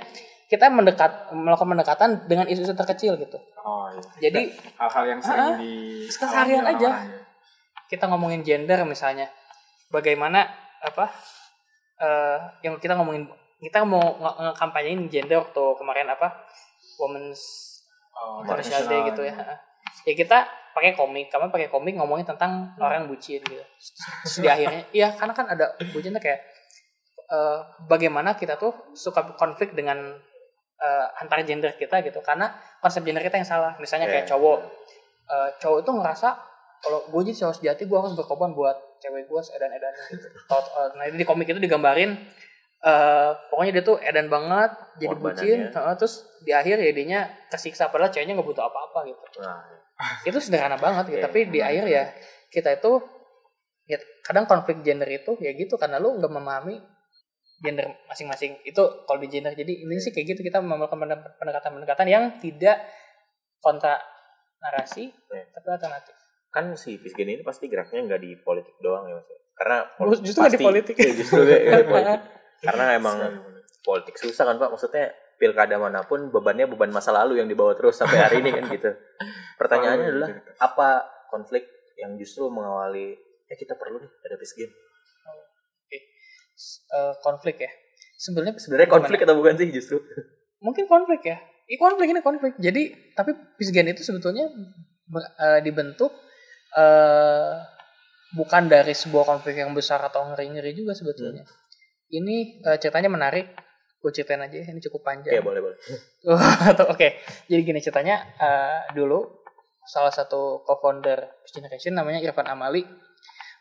[0.52, 3.40] kita mendekat melakukan pendekatan dengan isu-isu terkecil gitu.
[3.64, 4.28] Oh, iya.
[4.28, 5.72] jadi hal-hal yang sering di
[6.10, 6.76] keseharian aja.
[6.76, 7.22] orang-orang, ya.
[7.88, 9.32] kita ngomongin gender misalnya.
[9.88, 10.44] Bagaimana
[10.84, 11.08] apa
[12.00, 13.24] eh yang kita ngomongin
[13.64, 16.28] kita mau nge- ngekampanyein gender waktu kemarin apa?
[17.00, 17.70] Women's
[18.20, 19.32] Oh, International Day gitu ya
[20.04, 20.38] ya kita
[20.70, 21.28] pakai komik.
[21.28, 23.62] Kamu pakai komik ngomongin tentang orang bucin gitu.
[24.24, 26.40] Terus di akhirnya iya karena kan ada bucin tuh kayak
[27.30, 29.98] eh, bagaimana kita tuh suka konflik dengan
[30.80, 32.22] eh, antar gender kita gitu.
[32.22, 32.50] Karena
[32.80, 33.72] konsep gender kita yang salah.
[33.76, 34.32] Misalnya kayak Iya.
[34.34, 34.60] cowok.
[35.30, 36.28] eh, cowok itu ngerasa
[36.82, 40.26] kalau gue jadi cowok sejati gue harus berkorban buat cewek gue seedan edan gitu
[40.96, 42.18] nah di komik itu digambarin
[42.80, 47.20] eh pokoknya dia tuh edan banget jadi bucin eh, terus di akhir ya dianya
[47.52, 49.20] tersiksa padahal ceweknya nggak butuh apa-apa gitu.
[49.44, 49.60] Nah,
[50.22, 51.18] itu sederhana banget gitu.
[51.18, 52.04] Iya, tapi di akhir ya
[52.48, 52.92] kita itu
[53.84, 56.78] ya kadang konflik gender itu ya gitu karena lu nggak memahami
[57.60, 58.60] gender masing-masing.
[58.62, 59.52] Itu kalau di gender.
[59.52, 61.04] Jadi ini sih kayak gitu kita melakukan
[61.36, 62.80] pendekatan-pendekatan yang tidak
[63.58, 64.00] kontra
[64.58, 65.44] narasi Iya.
[65.52, 66.14] tapi alternatif.
[66.50, 70.40] Kan si Pisgen ini pasti geraknya nggak di politik doang ya mas karena Justru- justru
[70.40, 70.94] nggak di politik.
[70.96, 72.20] Iya, justru di politik.
[72.64, 73.16] Karena emang
[73.80, 74.68] politik susah kan pak?
[74.68, 78.68] Maksudnya pilkada mana pun bebannya beban masa lalu yang dibawa terus sampai hari ini kan
[78.68, 78.92] gitu.
[79.56, 80.88] Pertanyaannya adalah apa
[81.32, 81.64] konflik
[81.96, 83.16] yang justru mengawali
[83.48, 84.70] ya kita perlu nih ada Pisgen
[86.60, 87.70] Eh, konflik ya?
[88.20, 88.96] Sebenarnya Sebenarnya gimana?
[89.00, 89.96] konflik atau bukan sih justru?
[90.60, 91.40] mungkin konflik ya?
[91.64, 92.52] Ini konflik ini konflik.
[92.60, 94.44] Jadi tapi peace gen itu sebetulnya
[95.40, 96.12] eh, dibentuk
[96.76, 97.52] eh
[98.36, 101.48] bukan dari sebuah konflik yang besar atau ngeri-ngeri juga sebetulnya.
[102.12, 103.56] Ini eh, ceritanya menarik
[104.00, 105.76] gue ceritain aja ya, ini cukup panjang Iya boleh boleh.
[106.72, 107.20] Atau- Oke,
[107.52, 109.44] jadi gini ceritanya eh, dulu
[109.84, 112.80] salah satu co-founder Peace Generation namanya Irfan Amali.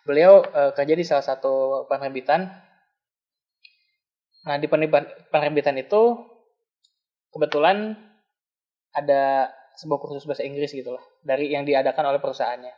[0.08, 2.48] Beliau eh, kerja di salah satu penerbitan.
[4.48, 6.02] Nah di penerbitan, itu
[7.30, 8.00] kebetulan
[8.96, 12.74] ada sebuah kursus bahasa Inggris gitu lah dari yang diadakan oleh perusahaannya.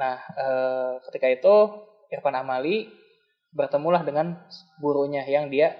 [0.00, 1.54] Nah eh, ketika itu
[2.08, 2.88] Irfan Amali
[3.52, 4.40] bertemulah dengan
[4.80, 5.76] gurunya yang dia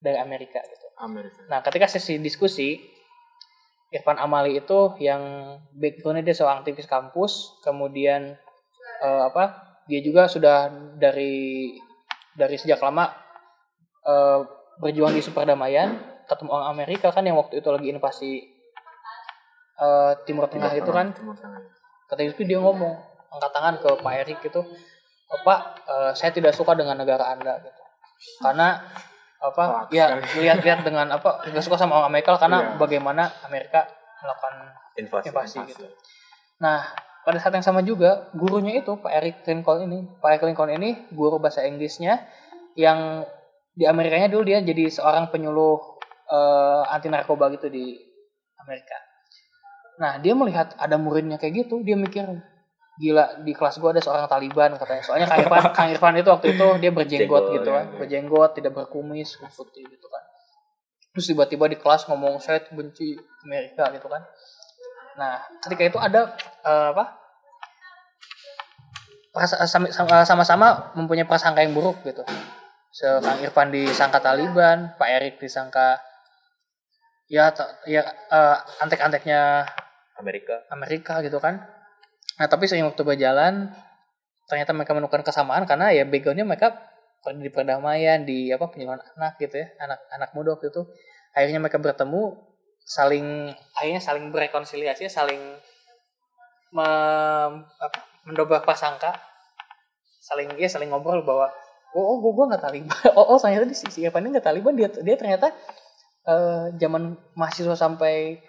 [0.00, 0.86] dari Amerika gitu.
[1.00, 1.40] Amerika.
[1.48, 2.80] Nah, ketika sesi diskusi,
[3.92, 8.34] Irfan Amali itu yang backgroundnya dia seorang aktivis kampus, kemudian
[9.02, 9.78] eh, apa?
[9.86, 11.76] Dia juga sudah dari
[12.34, 13.08] dari sejak lama
[14.04, 14.40] eh,
[14.82, 18.32] berjuang di isu perdamaian, ketemu orang Amerika kan yang waktu itu lagi invasi
[19.80, 21.62] eh, Timur Tengah itu kan, Timur Tengah.
[22.10, 22.94] ketika itu dia ngomong
[23.32, 24.60] angkat tangan ke Pak Erik gitu,
[25.30, 27.82] "Oh, Pak, eh, saya tidak suka dengan negara Anda gitu,
[28.42, 28.82] karena
[29.50, 32.70] apa ya lihat-lihat dengan apa nggak suka sama orang Amerika karena Iya.
[32.78, 33.86] bagaimana Amerika
[34.22, 34.54] melakukan
[34.96, 35.24] Invasi.
[35.28, 35.70] invasi invasi.
[35.76, 35.86] gitu.
[36.58, 36.88] Nah
[37.22, 41.10] pada saat yang sama juga gurunya itu Pak Eric Lincoln ini Pak Eric Lincoln ini
[41.10, 42.22] guru bahasa Inggrisnya
[42.78, 43.24] yang
[43.76, 47.92] di Amerikanya dulu dia jadi seorang penyuluh eh, anti narkoba gitu di
[48.56, 48.96] Amerika.
[50.00, 52.24] Nah dia melihat ada muridnya kayak gitu dia mikir
[52.96, 56.46] gila di kelas gua ada seorang Taliban katanya soalnya Kang Irfan Kang Irfan itu waktu
[56.56, 57.98] itu dia berjenggot Jenggot, gitu ya, kan ya.
[58.00, 60.22] berjenggot tidak berkumis putih gitu kan
[61.12, 64.24] terus tiba-tiba di kelas ngomong saya benci Amerika gitu kan
[65.16, 66.32] nah ketika itu ada
[66.64, 67.04] eh, apa
[69.68, 72.24] sama- sama- sama-sama mempunyai prasangka yang buruk gitu
[72.96, 76.00] Se Kang Irfan disangka Taliban Pak Erik disangka
[77.28, 77.52] ya
[77.84, 79.68] ya eh, antek-anteknya
[80.16, 80.64] Amerika.
[80.72, 81.60] Amerika gitu kan.
[82.36, 83.70] Nah tapi seiring waktu berjalan
[84.46, 86.78] ternyata mereka menemukan kesamaan karena ya backgroundnya mereka
[87.26, 90.82] di perdamaian di apa penyuluhan anak gitu ya anak anak muda waktu itu.
[91.34, 92.38] Akhirnya mereka bertemu
[92.86, 95.42] saling akhirnya saling berrekonsiliasi saling
[96.76, 99.18] apa, mendobrak prasangka
[100.22, 101.50] saling ya saling ngobrol bahwa
[101.96, 102.94] oh, oh gue gue nggak Taliban.
[103.18, 105.50] Oh, oh ternyata di sisi Evan ini nggak Taliban dia dia ternyata
[106.26, 108.42] eh, zaman mahasiswa sampai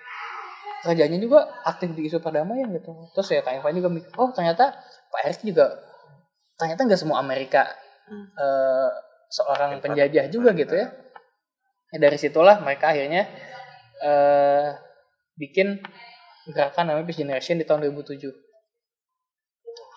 [0.88, 2.92] kerjanya juga aktif di isu perdamaian gitu.
[3.14, 4.76] Terus ya Kak Evan juga mikir oh ternyata
[5.12, 5.76] Pak Erick juga
[6.58, 7.68] ternyata nggak semua Amerika
[8.08, 8.24] Hmm.
[8.40, 8.90] eh,
[9.28, 10.88] seorang penjajah juga gitu ya.
[11.92, 13.28] Ya, dari situlah mereka akhirnya
[14.00, 14.68] eh,
[15.36, 15.84] bikin
[16.48, 18.32] gerakan namanya Peace Generation di tahun 2007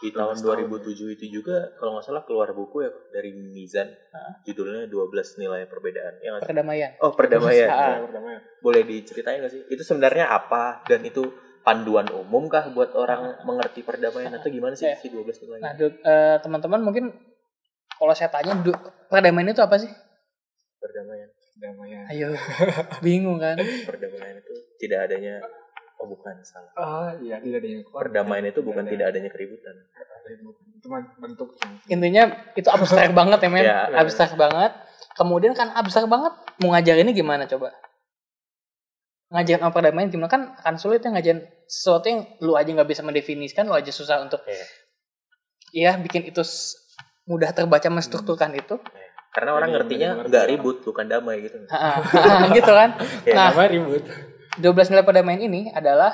[0.00, 3.84] Di tahun 2007 itu juga kalau nggak salah keluar buku ya dari Mizan.
[4.16, 4.40] Hah?
[4.48, 6.14] Judulnya 12 nilai perbedaan.
[6.24, 7.68] Ya perdamaian Oh perdamaian.
[7.76, 8.00] Ah.
[8.00, 8.40] Ya, perdamaian.
[8.64, 9.62] Boleh diceritain nggak sih?
[9.68, 11.28] Itu sebenarnya apa dan itu
[11.60, 15.60] panduan umum kah buat orang mengerti perdamaian atau gimana sih si 12 nilai?
[15.60, 17.12] nah eh, teman-teman mungkin
[18.00, 18.56] kalau saya tanya
[19.12, 19.90] perdamaian itu apa sih
[20.80, 21.28] Perdamaian.
[21.28, 22.04] Perdamaian.
[22.08, 22.28] ayo
[23.04, 25.44] bingung kan Perdamaian itu tidak adanya
[26.00, 26.72] oh bukan salah.
[26.74, 28.08] Oh iya tidak ada yang keluar.
[28.08, 29.74] Perdamaian itu bukan Tidak tidak adanya keributan.
[30.80, 31.48] Itu mah bentuk
[31.86, 32.22] intinya
[32.54, 33.84] itu abstrak banget ya men Ya.
[33.98, 34.72] abstrak banget
[35.12, 37.74] kemudian kan abstrak banget mau ngajarinnya gimana coba
[39.30, 43.02] ngajarin apa perdamaian gimana kan akan sulit ya ngajarin sesuatu yang lu aja nggak bisa
[43.04, 44.64] mendefinisikan lu aja susah untuk Iya.
[45.70, 46.42] ya bikin itu
[47.26, 48.78] mudah terbaca menstrukturkan itu
[49.30, 51.54] Karena orang Jadi, ngertinya nggak ribut, bukan damai gitu.
[52.58, 53.46] gitu kan Ya, Nah.
[53.54, 54.02] Nama ribut.
[54.60, 56.12] 12 nilai perdamaian ini adalah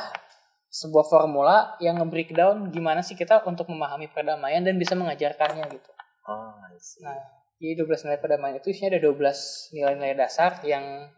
[0.70, 5.90] sebuah formula yang nge-breakdown gimana sih kita untuk memahami perdamaian dan bisa mengajarkannya gitu.
[6.26, 7.02] Oh, I see.
[7.02, 7.16] Nah,
[7.56, 11.08] Jadi 12 nilai perdamaian itu isinya ada 12 nilai-nilai dasar yang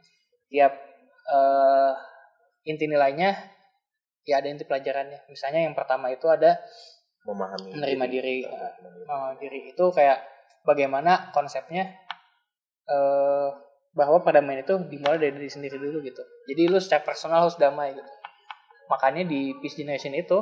[0.47, 0.71] tiap
[1.27, 1.93] eh,
[2.71, 3.35] inti nilainya
[4.23, 5.27] ya ada inti pelajarannya.
[5.27, 6.63] Misalnya yang pertama itu ada
[7.27, 8.39] memahami menerima diri.
[8.47, 8.83] Menerima diri.
[8.87, 10.19] menerima diri itu kayak
[10.63, 11.91] bagaimana konsepnya
[12.89, 13.51] eh
[13.97, 16.23] bahwa perdamaian itu dimulai dari diri sendiri dulu gitu.
[16.49, 18.13] Jadi lu secara personal harus damai gitu.
[18.89, 20.39] Makanya di Peace Generation itu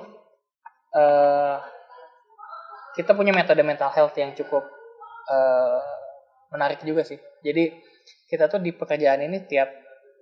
[0.94, 1.56] eh
[2.96, 4.64] kita punya metode mental health yang cukup
[5.30, 5.80] eh
[6.54, 7.18] menarik juga sih.
[7.42, 7.74] Jadi
[8.30, 9.66] kita tuh di pekerjaan ini tiap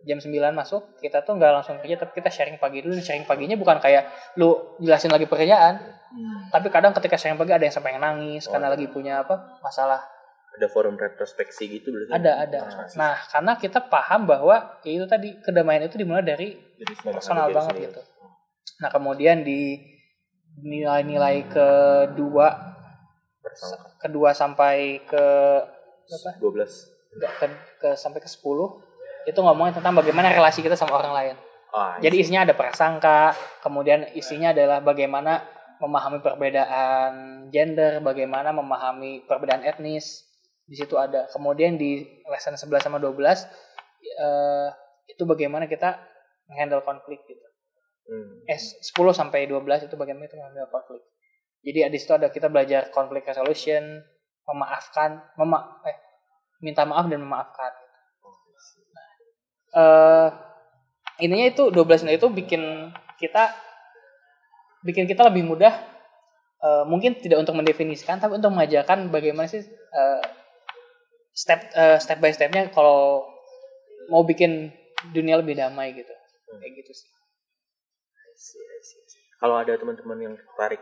[0.04, 2.96] jam 9 masuk, kita tuh nggak langsung kerja tapi kita sharing pagi dulu.
[3.00, 5.80] Sharing paginya bukan kayak lu jelasin lagi pekerjaan,
[6.52, 10.04] tapi kadang ketika sharing pagi ada yang sampai nangis Oh, karena lagi punya apa masalah
[10.54, 15.06] ada forum retrospeksi gitu berarti ada ada Nah, nah karena kita paham bahwa ya itu
[15.06, 17.86] tadi kedamaian itu dimulai dari Jadi personal banget sendiri.
[17.88, 18.00] gitu
[18.76, 19.78] nah kemudian di
[20.56, 22.48] nilai-nilai kedua
[23.40, 23.86] Bersama.
[23.98, 25.24] kedua sampai ke
[26.04, 27.46] apa 12 nggak ke,
[27.78, 28.40] ke- sampai ke 10
[29.24, 31.36] itu ngomongin tentang bagaimana relasi kita sama orang lain.
[31.70, 35.40] Ah, Jadi isinya ada prasangka, kemudian isinya adalah bagaimana
[35.76, 37.12] memahami perbedaan
[37.48, 40.28] gender, bagaimana memahami perbedaan etnis.
[40.64, 41.28] Di situ ada.
[41.28, 43.12] Kemudian di lesson 11 sama 12
[44.04, 44.68] eh,
[45.12, 46.00] itu bagaimana kita
[46.48, 47.46] menghandle konflik gitu.
[48.08, 48.48] hmm.
[48.48, 51.02] Eh 10 sampai 12 itu bagaimana kita menghandle konflik.
[51.64, 54.04] Jadi di situ ada kita belajar konflik resolution,
[54.44, 55.96] memaafkan, mema eh
[56.60, 57.72] minta maaf dan memaafkan.
[59.74, 60.28] eh
[61.18, 62.62] intinya itu 12 menit itu bikin
[63.18, 63.50] kita
[64.86, 65.74] bikin kita lebih mudah
[66.62, 70.20] eh, mungkin tidak untuk mendefinisikan tapi untuk mengajarkan bagaimana sih eh,
[71.34, 73.26] step eh, step by stepnya kalau
[74.06, 74.70] mau bikin
[75.10, 76.14] dunia lebih damai gitu
[76.54, 77.10] kayak gitu sih.
[79.36, 80.80] Kalau ada teman-teman yang tertarik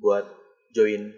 [0.00, 0.24] buat
[0.72, 1.12] join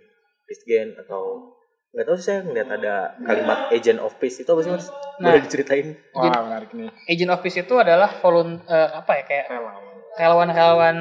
[0.45, 1.55] Peace Gen atau
[1.92, 4.88] nggak tahu sih saya ngeliat ada kalimat agent of peace itu apa sih mas?
[5.21, 5.29] Nah.
[5.33, 5.87] Boleh diceritain?
[6.16, 6.88] Wah menarik nih.
[7.07, 9.85] agent of peace itu adalah volun eh, apa ya kayak Relawan.
[10.16, 10.97] relawan-relawan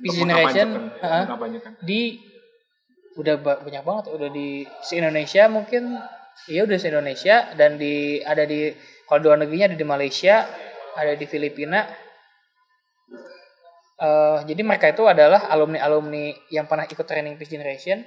[0.00, 0.68] peace generation
[1.02, 1.72] mengkampanyekan.
[1.82, 2.22] di
[3.18, 5.98] udah ba- banyak banget udah di se Indonesia mungkin
[6.48, 8.70] iya udah se Indonesia dan di ada di
[9.08, 10.46] kalau di luar negerinya ada di Malaysia
[10.96, 12.06] ada di Filipina
[13.96, 18.04] Eh, jadi mereka itu adalah alumni alumni yang pernah ikut training Peace Generation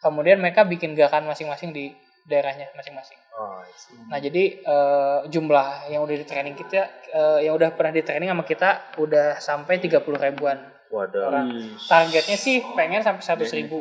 [0.00, 1.92] kemudian mereka bikin gerakan masing-masing di
[2.24, 3.64] daerahnya masing-masing Oh.
[4.12, 8.28] Nah jadi eh, jumlah yang udah di training kita, eh, yang udah pernah di training
[8.28, 10.60] sama kita udah sampai 30 ribuan.
[10.92, 11.32] Waduh.
[11.32, 11.48] Orang.
[11.88, 13.80] Targetnya sih pengen sampai 100 ribu.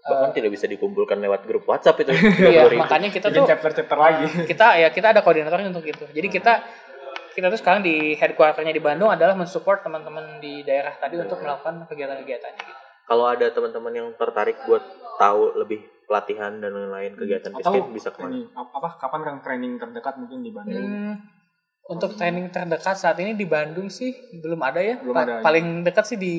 [0.00, 2.12] Bahkan tidak bisa dikumpulkan lewat grup WhatsApp itu.
[2.50, 2.80] Iya 30.000.
[2.80, 4.26] makanya kita tuh chapter-chapter lagi.
[4.50, 6.04] kita ya kita ada koordinatornya untuk itu.
[6.08, 6.52] Jadi kita
[7.30, 11.86] kita tuh sekarang di headquarternya di Bandung adalah mensupport teman-teman di daerah tadi untuk melakukan
[11.86, 12.64] kegiatan-kegiatannya.
[12.64, 12.80] Gitu.
[13.06, 14.82] Kalau ada teman-teman yang tertarik buat
[15.18, 19.34] tahu lebih pelatihan dan lain-lain kegiatan Peace Atau bisa ke ini ap- apa kapan kan
[19.46, 20.82] training terdekat mungkin di Bandung?
[20.82, 21.14] Hmm,
[21.86, 24.98] untuk training terdekat saat ini di Bandung sih belum ada ya.
[24.98, 25.42] Belum Pa- ada, ya.
[25.42, 26.34] Paling dekat sih di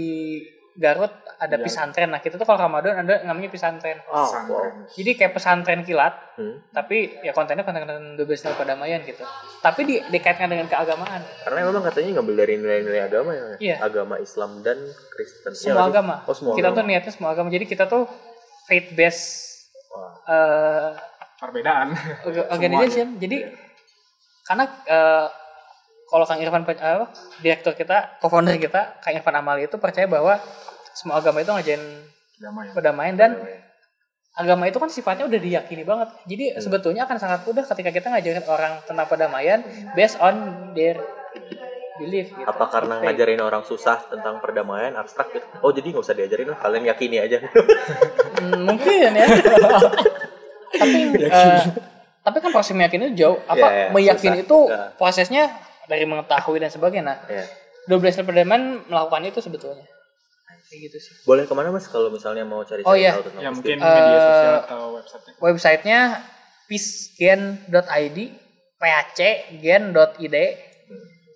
[0.73, 1.62] Garut ada Iya.
[1.62, 2.07] pesantren.
[2.07, 3.99] Nah kita tuh kalau Ramadan ada namanya pesantren.
[4.05, 4.23] Oh, wow.
[4.23, 4.73] Pesantren.
[4.89, 6.63] Jadi kayak pesantren kilat, Hmm.
[6.69, 9.19] tapi ya kontennya konten-konten 12 tahun perdamaian gitu.
[9.60, 11.19] Tapi di, dikaitkan dengan keagamaan.
[11.43, 13.43] Karena memang katanya ngambil dari nilai-nilai agama ya.
[13.60, 13.75] Iya.
[13.81, 14.79] Agama Islam dan
[15.10, 15.51] Kristen.
[15.51, 15.89] Iya Semua sih?
[15.89, 16.15] agama.
[16.23, 16.77] Oh, semua kita agama.
[16.77, 17.47] tuh niatnya semua agama.
[17.49, 18.03] Jadi kita tuh
[18.63, 19.27] faith based
[20.25, 20.89] eh,
[21.38, 21.91] Perbedaan.
[22.23, 23.17] orga- organization.
[23.17, 23.43] Jadi
[24.41, 25.27] karena eh,
[26.12, 27.08] kalau Kang Irfan apa,
[27.39, 30.36] direktur kita, co-founder kita, Kang Irfan Amali itu percaya bahwa
[30.91, 31.84] semua agama itu ngajarin
[32.36, 32.67] Damai.
[32.76, 33.32] perdamaian dan
[34.32, 36.12] agama itu kan sifatnya udah diyakini banget.
[36.28, 39.60] Jadi sebetulnya akan sangat mudah ketika kita ngajarin orang tentang perdamaian
[39.95, 40.36] based on
[40.76, 41.00] their
[41.95, 42.43] belief gitu.
[42.43, 43.06] Apa karena Faith.
[43.08, 45.47] ngajarin orang susah tentang perdamaian abstrak gitu?
[45.63, 47.39] Oh jadi nggak usah diajarin lah, kalian yakini aja.
[48.36, 49.28] Hmm, mungkin ya.
[50.82, 51.62] tapi eh,
[52.21, 53.38] tapi kan proses meyakini itu jauh.
[53.45, 54.45] Apa Iya, iya, meyakini susah.
[54.45, 54.82] itu Iya.
[54.95, 55.43] prosesnya
[55.91, 57.04] dari mengetahui dan sebagainya.
[57.04, 57.43] Nah, ya.
[57.86, 59.84] 12 perdamaian melakukan itu sebetulnya.
[60.63, 61.13] Kayak gitu sih.
[61.27, 63.12] Boleh ke mana mas kalau misalnya mau cari Oh, iya.
[63.12, 63.84] tahu tentang Ya mungkin Gen?
[63.84, 65.23] media Eh, sosial atau website.
[65.38, 65.99] Websitenya
[66.65, 68.17] peacegen.id,
[68.80, 70.36] pacgen.id.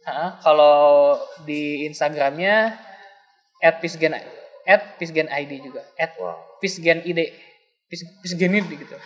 [0.05, 2.77] Heeh, kalau di Instagramnya
[3.59, 4.13] at peacegen
[4.63, 6.59] at peacegenid juga at Wow.
[6.59, 7.17] peacegenid
[7.85, 8.97] Peace- peacegenid gitu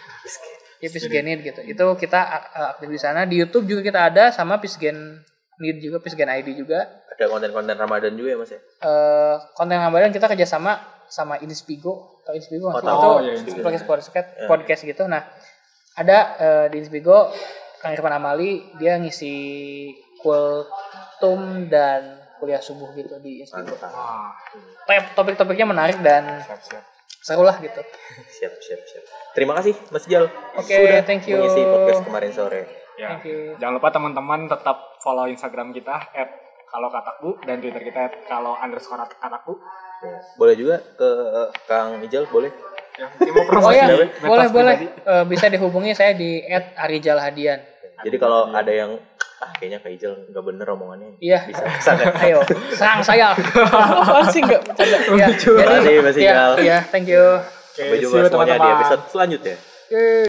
[0.80, 4.56] ya peacegenid gitu itu kita ak- aktif di sana di YouTube juga kita ada sama
[5.60, 6.80] peacegenid juga peacegenid juga
[7.12, 8.60] Ada konten-konten Ramadan juga ya mas ya?
[8.80, 12.88] eh konten Ramadan kita kerjasama sama Inspigo atau Inspigo Oh, tahu.
[12.88, 13.60] Oh, Inspigo.
[13.60, 14.48] podcast podcast Ya.
[14.48, 15.28] podcast gitu nah
[15.94, 17.28] ada eh, di Inspigo
[17.78, 19.36] Kang Irfan Amali dia ngisi
[20.20, 26.84] kultum dan kuliah subuh gitu di Inspigo Top- topik-topiknya menarik dan siap-siap.
[27.20, 27.84] seru lah gitu
[28.32, 29.04] Siap, siap, siap.
[29.30, 30.32] Terima kasih Mas Jal.
[30.56, 31.36] Oke, Sudah thank you.
[31.36, 32.62] mengisi podcast kemarin sore.
[33.00, 33.16] Ya.
[33.16, 33.56] Thank you.
[33.56, 36.30] Jangan lupa teman-teman tetap follow Instagram kita at
[36.68, 39.56] kalau kataku dan Twitter kita at kalau underscore kataku.
[40.36, 41.10] Boleh juga ke
[41.64, 42.52] Kang Ijal, boleh?
[43.00, 43.88] Ya, Oh promosi ya,
[44.20, 44.76] boleh boleh.
[44.84, 46.44] Eh, bisa dihubungi saya di
[46.76, 47.64] @arijalhadian.
[48.04, 49.00] Jadi kalau ada yang
[49.40, 51.16] ah kayaknya Kak Ijal nggak bener omongannya.
[51.24, 51.48] Iya.
[51.48, 52.12] Bisa ke sana.
[52.20, 52.44] Ayo,
[52.76, 53.32] serang saya.
[54.04, 54.98] Apaan sih enggak bercanda.
[55.16, 56.52] Ya, Terima kasih, Mas ya, Ijal.
[56.60, 57.24] ya, thank you.
[57.24, 58.76] Oke, Sampai jumpa semuanya di teman-teman.
[58.76, 59.56] episode selanjutnya.
[59.90, 60.28] Yeay.